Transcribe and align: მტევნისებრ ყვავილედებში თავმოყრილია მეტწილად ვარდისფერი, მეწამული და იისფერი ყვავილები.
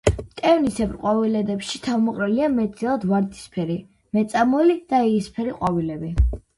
მტევნისებრ 0.19 0.95
ყვავილედებში 1.03 1.83
თავმოყრილია 1.89 2.49
მეტწილად 2.55 3.07
ვარდისფერი, 3.13 3.79
მეწამული 4.21 4.83
და 4.93 5.07
იისფერი 5.15 5.59
ყვავილები. 5.63 6.17